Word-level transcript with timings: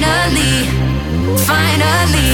finally, 0.00 0.66
finally. 1.46 2.33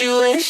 you 0.00 0.18
wish 0.20 0.49